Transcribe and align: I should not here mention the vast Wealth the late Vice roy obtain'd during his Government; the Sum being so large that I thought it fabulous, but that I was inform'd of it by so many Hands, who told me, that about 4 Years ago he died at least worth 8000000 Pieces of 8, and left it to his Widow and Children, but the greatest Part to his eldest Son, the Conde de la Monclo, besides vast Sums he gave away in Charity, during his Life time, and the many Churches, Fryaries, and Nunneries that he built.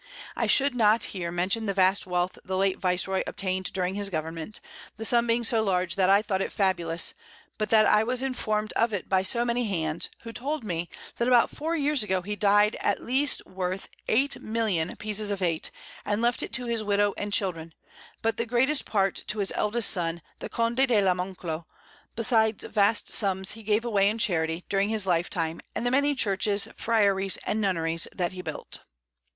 I 0.35 0.47
should 0.47 0.73
not 0.73 1.03
here 1.13 1.29
mention 1.31 1.67
the 1.67 1.75
vast 1.75 2.07
Wealth 2.07 2.39
the 2.43 2.57
late 2.57 2.79
Vice 2.79 3.07
roy 3.07 3.21
obtain'd 3.27 3.71
during 3.71 3.93
his 3.93 4.09
Government; 4.09 4.59
the 4.97 5.05
Sum 5.05 5.27
being 5.27 5.43
so 5.43 5.61
large 5.61 5.93
that 5.95 6.09
I 6.09 6.23
thought 6.23 6.41
it 6.41 6.51
fabulous, 6.51 7.13
but 7.59 7.69
that 7.69 7.85
I 7.85 8.03
was 8.03 8.23
inform'd 8.23 8.73
of 8.73 8.93
it 8.93 9.07
by 9.07 9.21
so 9.21 9.45
many 9.45 9.65
Hands, 9.67 10.09
who 10.21 10.33
told 10.33 10.63
me, 10.63 10.89
that 11.17 11.27
about 11.27 11.51
4 11.51 11.75
Years 11.75 12.01
ago 12.01 12.23
he 12.23 12.35
died 12.35 12.77
at 12.79 13.03
least 13.05 13.45
worth 13.45 13.89
8000000 14.09 14.97
Pieces 14.97 15.29
of 15.29 15.43
8, 15.43 15.69
and 16.03 16.19
left 16.19 16.41
it 16.41 16.51
to 16.53 16.65
his 16.65 16.83
Widow 16.83 17.13
and 17.15 17.31
Children, 17.31 17.71
but 18.23 18.37
the 18.37 18.47
greatest 18.47 18.85
Part 18.85 19.23
to 19.27 19.37
his 19.37 19.53
eldest 19.55 19.91
Son, 19.91 20.23
the 20.39 20.49
Conde 20.49 20.77
de 20.87 20.99
la 21.03 21.13
Monclo, 21.13 21.65
besides 22.15 22.63
vast 22.63 23.07
Sums 23.11 23.51
he 23.51 23.61
gave 23.61 23.85
away 23.85 24.09
in 24.09 24.17
Charity, 24.17 24.65
during 24.67 24.89
his 24.89 25.05
Life 25.05 25.29
time, 25.29 25.61
and 25.75 25.85
the 25.85 25.91
many 25.91 26.15
Churches, 26.15 26.67
Fryaries, 26.75 27.37
and 27.45 27.61
Nunneries 27.61 28.07
that 28.11 28.31
he 28.31 28.41
built. 28.41 28.79